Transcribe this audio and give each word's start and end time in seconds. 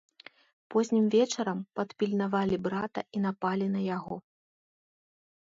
Познім 0.75 1.03
вечарам 1.15 1.59
падпільнавалі 1.79 2.55
брата 2.69 2.99
і 3.19 3.23
напалі 3.27 3.65
на 3.77 3.81
яго. 3.95 4.15